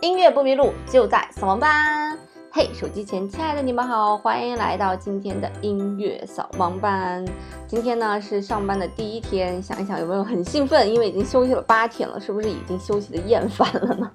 [0.00, 2.16] 音乐不迷路，就在扫盲班。
[2.52, 7.24] 嘿，手机前亲爱的你们好，欢迎来到今天的音乐扫盲班。
[7.66, 10.88] 今天呢是上班的第一天，想一想有没有很兴奋？
[10.88, 14.10] 因为已经休息了八天了，是不是已经休息的厌烦了呢？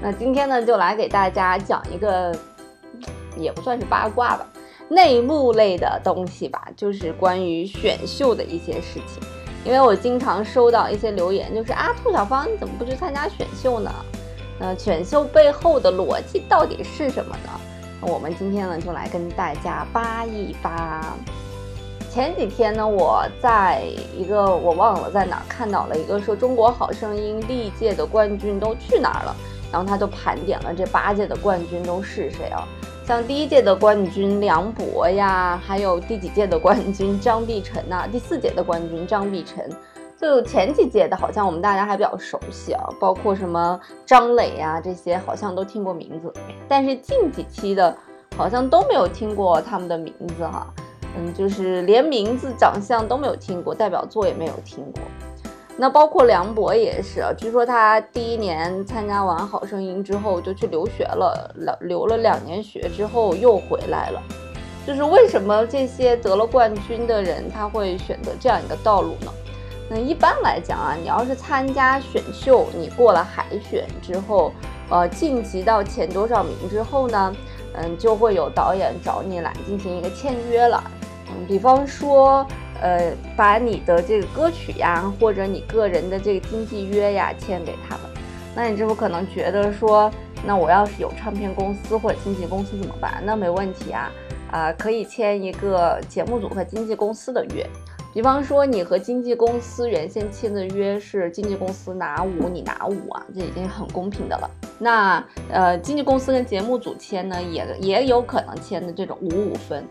[0.00, 2.34] 那今天呢就来给大家讲一个，
[3.36, 4.46] 也不算是八卦吧，
[4.88, 9.22] 内幕类的东西吧，就是关于选秀的一些事情。
[9.66, 13.92] 因为我经常收到一些留言，就是啊，兔小芳你怎么不去参加选秀呢？
[14.64, 17.50] 那选秀背后的逻辑到底是什么呢？
[18.00, 21.14] 我们今天呢就来跟大家扒一扒。
[22.08, 23.82] 前几天呢，我在
[24.16, 29.34] 一个我忘了在哪儿看到了一个说《中国好声音》历届的冠军都去哪儿了，
[29.72, 32.62] 然后他就盘点了这八届的冠军都是谁啊？
[33.04, 39.68] 像第一届的冠军梁博呀，还有第几届的冠军张碧晨呐，第四届的冠军张碧晨。
[40.22, 46.32] 就前几届的，好像我们大家还比较熟悉啊，包括什么张磊呀这些，好像都听过名字。
[46.68, 47.94] 但是近几期的，
[48.36, 50.72] 好像都没有听过他们的名字哈。
[51.18, 55.02] 嗯，就是连名字、长相都没有听过，代表作也没有听过。
[55.76, 64.22] 那包括梁博也是啊，据说他第一年参加完《好声音》之后就去留学了，留了两年学之后又回来了。
[64.86, 69.32] 就是为什么这些得了冠军的人他会选择这样一个道路呢？
[69.94, 74.50] 那一般来讲啊，你要是参加选秀，你过了海选之后，
[74.88, 77.36] 呃，晋级到前多少名之后呢，
[77.74, 80.82] 嗯，就会有导演找你来进行一个签约了。
[81.28, 82.46] 嗯，比方说，
[82.80, 88.06] 呃，把你的这个歌曲呀，或者你个人的这个经纪约呀签给他们。
[88.54, 90.10] 那你这不可能觉得说，
[90.46, 93.22] 那我要是有唱片公司或者经纪公司怎么办？
[93.26, 94.10] 那没问题啊，
[94.50, 97.68] 啊，可以签一个节目组和经纪公司的约。
[98.12, 104.50] 比方说，你和经纪公司原先签的约是经纪公司拿五，你拿五啊，这已经很公平的了。
[104.78, 109.82] 那呃，经纪公司跟节目组签呢，也也有可能签的这种五五分。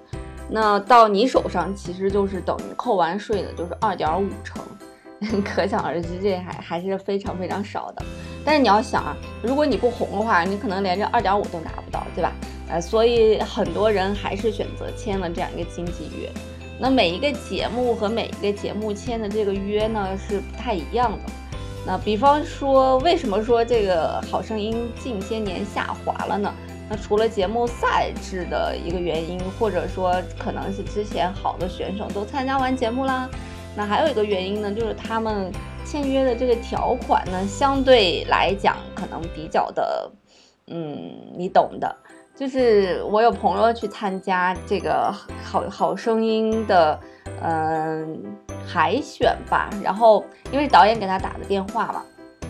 [0.48, 4.62] 那到你手上其实就是等于扣完税的，就是二点五成，
[5.44, 8.06] 可想而知，这还还是非常非常少的。
[8.46, 12.32] 但是你要想啊，如果你不红的话，你可能连这二点五都拿不到，对吧？
[12.70, 16.30] 呃，所以很多人还是选择签了这样一个经纪约。
[16.82, 21.20] 那每一个节目和每一个节目签的这个约呢是不太一样的。
[21.86, 26.52] 那比方说，为什么说这个《好声音》近些年下滑了呢？
[26.90, 33.30] 那除了节目赛制的一个原因，或者说可能是之前好的选手都参加完节目啦，
[33.76, 35.52] 那还有一个原因呢，就是他们
[35.86, 40.12] 签约的这个条款呢，相对来讲可能比较的，
[40.66, 41.96] 嗯，你懂的。
[42.36, 47.00] 就是我有朋友去参加这个好好声音的，
[47.42, 48.20] 嗯，
[48.66, 49.70] 海选吧。
[49.84, 52.04] 然后因为导演给他打的电话嘛，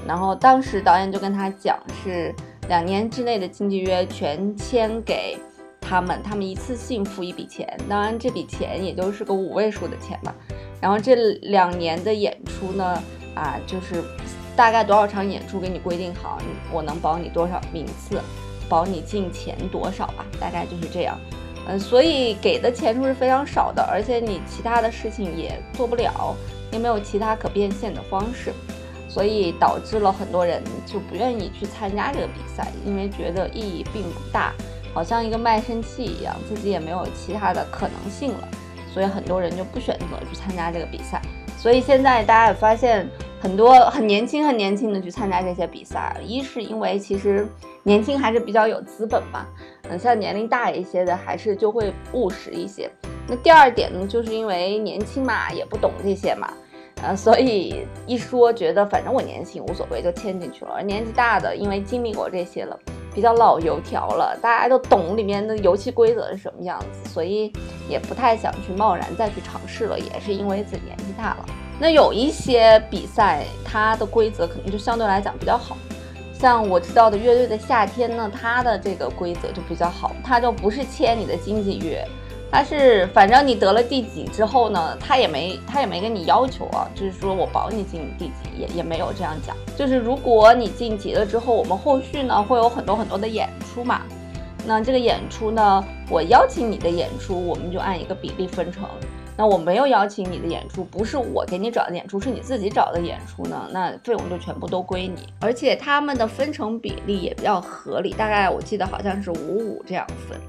[0.07, 2.33] 然后当时导演就跟他讲，是
[2.69, 5.37] 两年之内的经纪约全签给
[5.81, 7.77] 他们，他们一次性付一笔钱。
[7.89, 10.33] 当然这笔钱也就是个五位数的钱吧。
[10.79, 13.03] 然后这两年的演出呢，
[13.35, 14.01] 啊，就是
[14.55, 16.37] 大概多少场演出给你规定好，
[16.71, 18.21] 我能保你多少名次。
[18.71, 21.19] 保你进钱多少吧，大概就是这样，
[21.67, 26.33] 嗯，所以给的钱数是非常少的，而且你其他的事情也做不了，
[26.71, 28.53] 也没有其他可变现的方式，
[29.09, 34.53] 所以导致了很多人就不愿意去参加这个比赛，因为觉得意义并不大，
[34.93, 38.47] 好像一个卖身契一样，自己也没有其他的可能性了，
[38.93, 41.21] 所以很多人就不选择去参加这个比赛。
[41.57, 43.05] 所以现在大家也发现。
[43.41, 47.47] 很多很年轻、很年轻的去参加这些比赛，一是因为其实
[47.81, 49.47] 年轻还是比较有资本嘛，
[49.89, 52.87] 嗯，像年龄大一些的还是就会务实一些。
[53.27, 56.53] 那第二点呢，就是因为年轻嘛，也不懂这些嘛，
[57.01, 60.73] 呃，所以一说觉得反正我年轻无所谓，就签进去了。
[60.75, 62.77] 而年纪大的，因为经历过这些了，
[63.11, 67.51] 比较老油条了，大家都懂里面的游戏规则是什么样子，所以
[67.89, 71.45] 也不太想去贸然再去尝试了，也是因为自己年纪大了。
[71.81, 75.75] 那有一些比赛，它的规则可能就相对来讲比较好，
[76.31, 82.07] 像我知道的乐队的夏天呢，它的这个规则就比较好，它就不是签你的经纪约，
[82.51, 94.03] 它是反正你得了第几之后呢，他也没他也没跟你要求啊，就是说我保你进第几，也也没有这样讲，就是如果你晋级了之后，我们后续呢会有很多很多的演出嘛，
[94.67, 98.83] 那这个演出呢，我邀请你的演出，我们就按一个比例分成。
[99.41, 110.39] 那我没有邀请你的演出，不是我给你找的演出，是你自己找的演出呢，那费用就全部都归你，而且他们的分成比例也比较合理，大概我记得好像是五五这样分，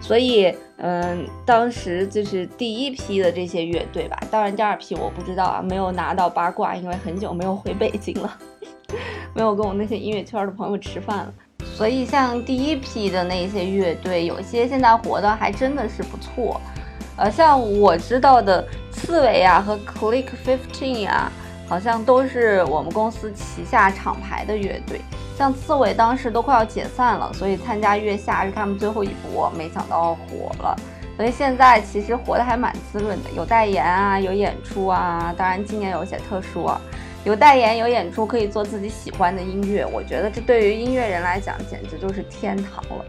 [0.00, 8.38] 所以嗯，当时就是第一批的这些乐队吧，当然第二批我不知道啊，没有拿到八卦，因为很久没有回北京了。
[9.34, 11.34] 没有跟我那些音乐圈的朋友吃饭了。
[11.74, 16.60] 所以像第一批的那些乐队，有些现在活的还真的是不错。
[17.18, 21.30] 呃，像我知道的刺猬啊和 Click Fifteen 啊，
[21.68, 25.00] 好像都是我们公司旗下厂牌的乐队。
[25.36, 30.76] 像刺猬当时都快要解散了，所以参加月下是他们最后一波，没想到火了。
[31.16, 35.34] 所以现在其实活得还蛮滋润的，有代言啊，有演出啊。
[35.36, 36.80] 当然今年有些特殊啊，
[37.24, 39.84] 有代言有演出，可以做自己喜欢的音乐。
[39.84, 43.04] 我觉得这对于音乐人来讲简直就是天堂了。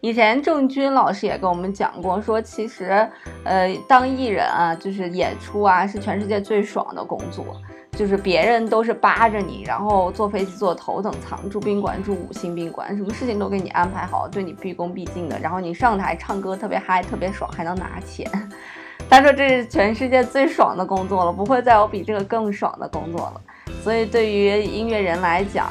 [0.00, 3.06] 以前郑钧老师也跟我们讲过，说其实，
[3.44, 7.44] 呃，当艺人啊，就是演出啊，是全世界最爽的工作。
[7.92, 15.38] 就是别人都是扒着你，然后坐飞机坐头等舱，住宾馆住五星宾馆，什么事情都给你安排好，对你毕恭毕敬的。
[15.38, 18.26] 然后你上台唱歌特别嗨，特别爽，还能拿钱。
[19.10, 23.40] 他说这是全世界最爽的工作了，不会再有比这个更爽的工作了。
[23.82, 25.66] 所以对于音乐人来讲，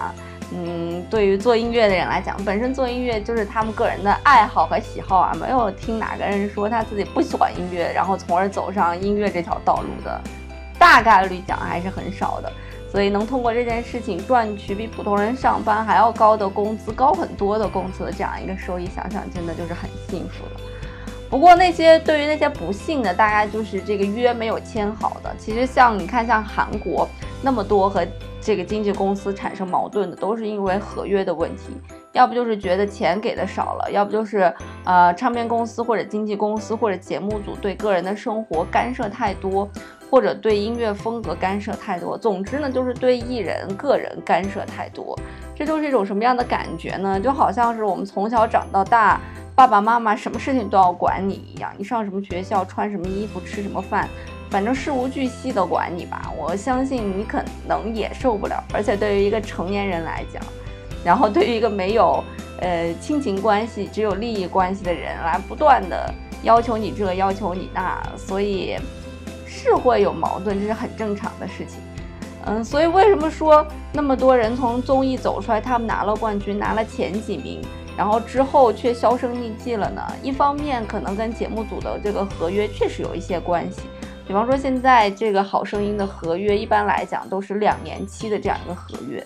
[0.53, 10.19] 嗯对于做音乐的人来讲，本身做音乐就是他们个人的爱好和喜好啊，没有听哪个人说他自己不喜欢音乐，然后从而走上音乐这条道路的。
[10.77, 12.49] 大概率讲还是很少的，
[12.89, 20.61] 所以能通过这件事情赚取比普通人上班还要高的工资，高很多的工资的这样一个收益，想想真的就是很幸福了。
[21.29, 25.35] 不过那些对于那些不幸的，大概就是这个约没有签好的。
[25.37, 27.07] 其实像你看，像韩国
[27.41, 28.07] 那么多和
[28.41, 31.73] 这个经纪公司产生矛盾的，都是因为合约的问题，
[32.13, 34.53] 要不就是觉得钱给的少了，要不就是
[34.83, 39.69] 呃唱片公司或者经纪公司或者节目组对个人的生活干涉太多。
[40.11, 45.15] 或者对音乐风格干涉太多，总之呢，就是对艺人个人干涉太多，
[45.53, 47.19] 这就是一种什么样的感觉呢？
[47.19, 49.21] 就好像是我们从小长到大，
[49.53, 54.09] 爸爸妈妈什么事情都要管你一样，你上什么学校，穿什么衣服，吃什么饭，
[54.49, 56.31] 反正事无巨细的管你吧。
[56.37, 58.63] 我相信你可能也受不了。
[58.73, 60.41] 而且对于一个成年人来讲，
[61.03, 62.23] 然后对于一个没有
[62.61, 66.13] 呃亲情关系，只有利益关系的人来不断的
[66.43, 68.77] 要求你这，要求你那，所以。
[69.51, 71.79] 是会有矛盾，这是很正常的事情。
[72.45, 77.59] 嗯，所以为什么说那么多人从综艺走出来，他们拿了冠军，拿了前几名，
[77.97, 80.01] 然后之后却销声匿迹了呢？
[80.23, 83.81] 一方面可能跟节目组的这个合约确实有一些关系，
[84.29, 89.25] 比方说现在这个好声音的合约，一般来讲都是两年期的这样一个合约，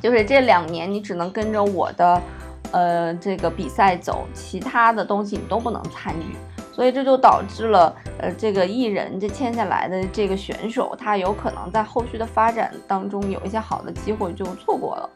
[0.00, 2.22] 就是这两年你只能跟着我的，
[2.70, 6.36] 呃，这个比赛走，其他的东西你都不能参与。
[6.72, 15.10] 所以这就导致了，呃，这个艺人这签下来的这个选手，他有可能在后续的发展当中有一些好的机会就错过了。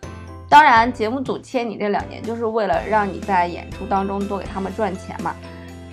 [0.48, 5.32] 当然，节目组签你这两年就是为了让你在演出当中多给他们赚钱嘛。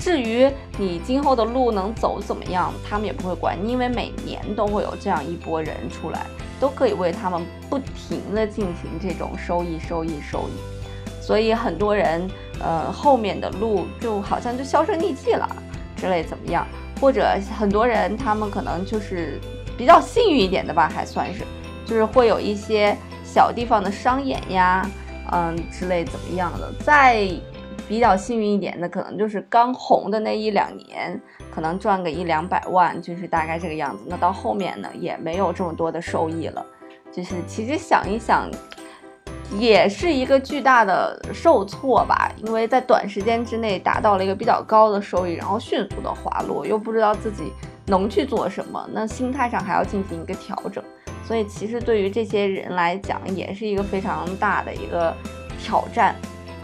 [0.07, 6.25] 至于你今后的路能走怎么样，他们也不会管，因为每年都会有这样一波人出来，
[6.61, 11.21] 都可以为他们不停的进行这种收益、收益、收益。
[11.21, 12.25] 所以很多人，
[12.61, 15.45] 呃，后面的路就好像就销声匿迹了
[15.97, 16.65] 之类怎么样？
[17.01, 17.27] 或者
[17.59, 19.37] 很多人他们可能就是
[19.77, 21.43] 比较幸运一点的吧，还算是，
[21.85, 22.95] 就是会有一些
[23.25, 24.89] 小地方的商演呀，
[25.33, 26.71] 嗯之类怎么样的。
[26.81, 27.29] 在
[27.87, 31.19] 比较幸运一点的，可能就是刚红的那一两年，
[31.53, 34.03] 可能赚个一两百万，就是大概这个样子。
[34.07, 36.65] 那到后面呢，也没有这么多的收益了。
[37.11, 38.49] 就是其实想一想。
[39.57, 47.53] 也是一个巨大的受挫吧，因为在短时间之内达到了一个比较高的收益，然后迅速的滑落，又不知道自己
[47.85, 50.83] 能去做什么，那心态上还要进行一个调整，
[51.23, 55.15] 所以其实对于这些人来讲，也是一个非常大的一个
[55.57, 56.13] 挑战。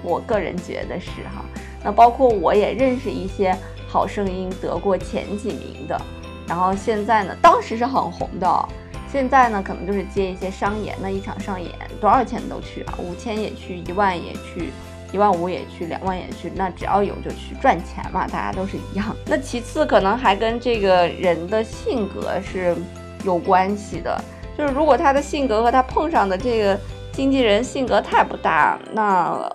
[0.03, 1.43] 我个人觉得是哈，
[1.83, 3.55] 那包括我也认识一些
[3.87, 5.99] 好声音得过前几名的，
[6.47, 8.69] 然后现在呢，当时是很红的。
[9.11, 14.71] 现在呢，可能就是接一些商演，那一场上演多少钱都去啊，五千也去，一万也去，
[15.11, 19.15] 一万五也去，两万也去，那只要有就去赚钱嘛，大家都是一样。
[19.27, 22.75] 那其次可能还跟这个人的性格是
[23.23, 24.19] 有关系的，
[24.57, 26.79] 就是如果他的性格和他碰上的这个
[27.11, 29.47] 经纪人性格太不搭，那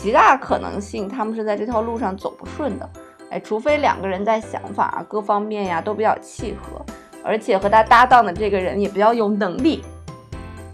[0.00, 2.88] 极大可能性他们是在这条路上走不顺的。
[3.30, 6.84] 哎，除非两个人在想法各方面呀都比较契合。
[7.26, 9.82] 而且和他搭档的这个人也比较有能力，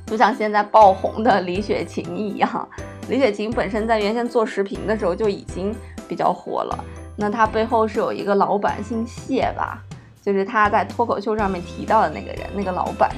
[0.05, 2.69] 就像现在爆红的李雪琴一样。
[3.09, 5.73] 李雪琴本身在原先做视频的时候就已经
[6.09, 6.85] 比较火了，
[7.17, 9.81] 那她背后是有一个老板，姓谢吧，
[10.21, 13.11] 就是他在脱口秀上面提到的那个人，那个老板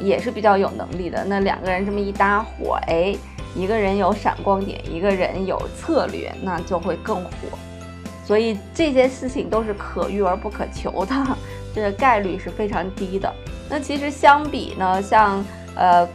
[0.00, 1.24] 也是比较有能力的。
[1.24, 3.16] 那两个人这么一搭伙，哎，
[3.54, 7.30] 一个人有闪光点，一个人有策略，那就会更火。
[8.26, 11.14] 所以这些事情都是可遇而不可求的。
[11.74, 13.32] 这个概率是非常低的。
[13.68, 16.08] 那其实相比呢，像呃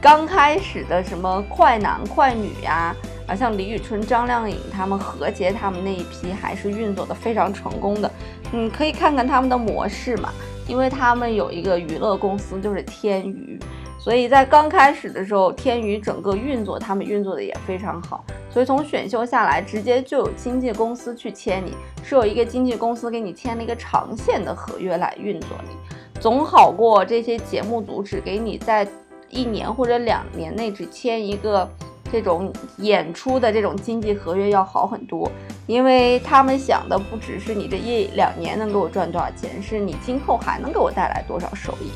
[0.00, 2.94] 刚开始的什么快男快女呀，
[3.26, 8.10] 啊，像李宇春、张靓颖他们何洁他们那一批还是运作的非常成功的。
[8.52, 10.30] 嗯，可以看看他们的模式嘛，
[10.72, 13.60] 因为他们有一个娱乐公司就是天娱，
[13.98, 18.24] 所以在刚开始的时候，天娱整个运作，他们运作的也非常好。
[18.48, 25.76] 所以从选秀下来，直接就有经纪公司去签你，是有一个经纪公司给你签了一个长线的合约来运作你，
[26.18, 28.88] 总好过这些节目组只给你在
[29.28, 31.68] 一年或者两年内只签一个
[32.12, 35.32] 这种演出的这种经济合约要好很多，
[35.66, 41.90] 因为他们想的不只是你这一两年能给我赚多少钱，是你今后还能给我带来多少收益。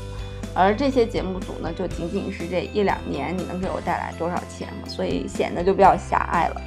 [0.55, 6.61] 而这些节目组呢，就仅仅是这一两年你能给我带来多少钱，所以显得就比较狭隘了。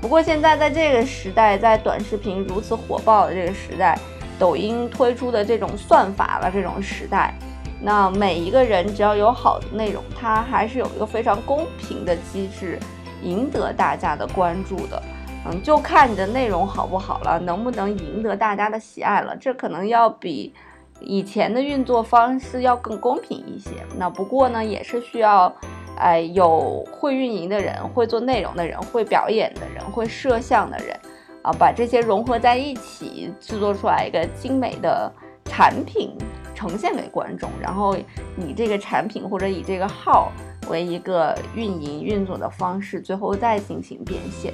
[0.00, 3.98] 不过现在在这个时代，在短视频如此火爆的这个时代，
[4.38, 7.34] 抖音推出的这种算法的这种时代，
[7.80, 12.78] 那每一个人只要有好的内容，它还是有一个非常公平的机制，
[13.22, 15.02] 赢得大家的关注的。
[15.46, 20.52] 嗯，就看你的内容好不好了，能不能赢得大家的喜爱了，这可能要比。
[21.00, 25.54] 以前的运作方式要更公平一些，那不过呢，也是需要，
[25.96, 30.98] 哎，有会运营的人，会做内容的人，会表演的人，会摄像的人，
[31.42, 35.08] 啊，把这些融合在一起，制作出来一个精美的
[35.44, 36.18] 产品
[36.58, 37.96] 呈现给观众，然后
[38.36, 40.32] 以这个产品或者以这个号
[40.68, 44.52] 为一个运营运作的方式，最后再进行变现。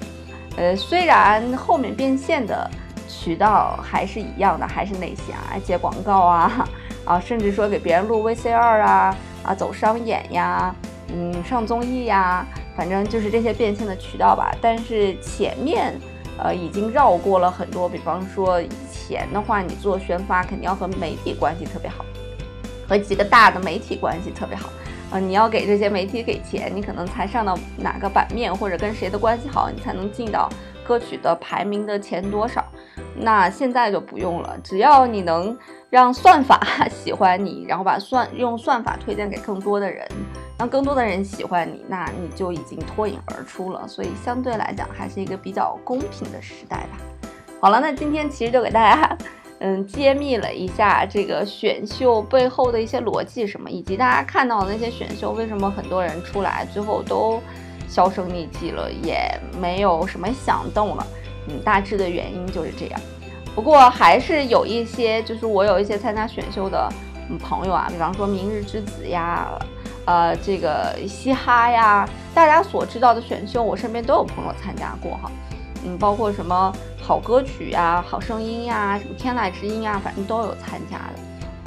[0.59, 2.71] 呃，虽然后面变现的。
[3.07, 6.69] 渠道还是一样的，还是那些啊，接广告啊，
[7.05, 10.75] 啊，甚至说给别人录 VCR 啊，啊，走商演呀，
[11.09, 12.45] 嗯，上综艺呀，
[12.77, 14.51] 反正就是这些变现的渠道吧。
[14.61, 15.95] 但是前面，
[16.39, 17.89] 呃，已经绕过了很多。
[17.89, 18.61] 比方说
[19.07, 22.05] 钱的话，你做宣发肯定要和媒体关系特别好，
[22.89, 24.69] 和几个大的媒体关系特别好，
[25.11, 30.49] 呃，你要给这些媒体给钱，你可能才上到哪个版面，或者跟谁的关系好，你才能进到
[30.87, 32.65] 歌曲的排名的前多少。
[33.17, 35.57] 那现在就不用了，只要你能
[35.89, 40.07] 让算法 喜欢你，然后把算用算法推荐给更多的人，
[40.59, 43.87] 让更多的人喜欢你，那你就已经脱颖而出了。
[43.87, 46.99] 所以相对来讲，还是一个比较公平的时代吧。
[47.65, 49.19] 好了，那今天其实就给大家，
[49.61, 57.41] 嗯，揭秘了一下这个选秀背后的一些逻辑什么，以及大家看到的那些选秀为什么很多人出来最后都
[57.89, 59.17] 销声匿迹了，也
[59.59, 61.07] 没有什么响动了。
[61.49, 63.01] 嗯，大致的原因就是这样。
[63.55, 66.87] 不过还是有一些，就是我有一些参加选秀的
[67.43, 69.49] 朋友啊，比方说明日之子呀，
[70.05, 75.31] 呃，这个嘻哈呀，大家所知道的选秀，我身边都有朋友参加过哈。
[75.85, 81.15] 嗯，包括什么好歌曲呀、好声音呀、什么天籁之音呀，反正都有参加的。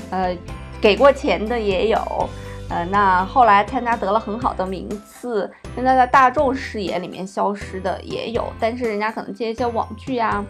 [0.10, 0.38] 呃，
[0.82, 2.30] 给过钱的也有。
[2.70, 10.44] 呃，那后来参加得了很好的名次，现在在大众视野里面消失的也有，但是人家可能接一些网剧呀，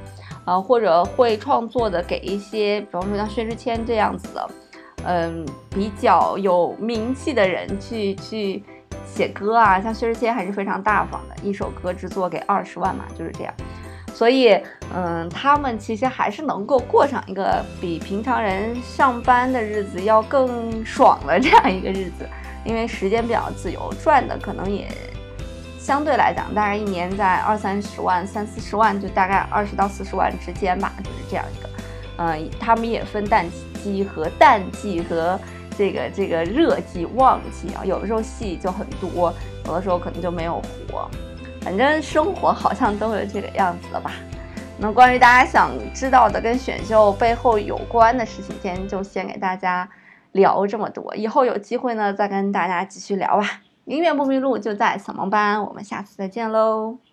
[0.43, 4.49] 啊，或者会创作的，给一些，比方说像薛之谦这样子的，
[5.05, 8.63] 嗯，比较有名气的人去去
[9.05, 13.53] 写歌啊，像薛之谦还是非常大方的，一首歌制作给二十万嘛，就是这样。
[14.13, 14.59] 所以，
[14.95, 22.27] 嗯，他们其实还是能够过上一个比平常人上班的日子要更爽的这样一个日子，
[22.65, 24.87] 因为时间比较自由，赚的可能也
[25.77, 31.69] 相对来讲，大概一年在二三十万、三四十万，就大概二十到四十万之间吧，就是这样一个。
[32.17, 33.45] 嗯，他们也分淡
[33.83, 35.39] 季和淡季和
[35.77, 39.33] 这个这个热季、旺季啊，有的时候戏就很多，
[39.65, 41.09] 有的时候可能就没有活。
[41.61, 44.11] 反正生活好像都是这个样子的吧。
[44.79, 49.87] 那关于大家想知道的跟选秀背后有关的事情，今天就先给大家
[50.31, 51.15] 聊这么多。
[51.15, 53.61] 以后有机会呢，再跟大家继续聊吧。
[53.85, 57.06] 音乐不迷路就在扫盲班，我们下次再见喽。